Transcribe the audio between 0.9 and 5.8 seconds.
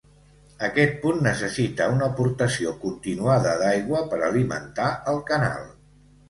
punt necessita una aportació continuada d'aigua per alimentar el canal.